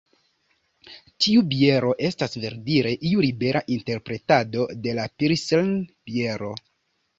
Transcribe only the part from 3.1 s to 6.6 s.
iu libera interpretado de la Pilsner-biero.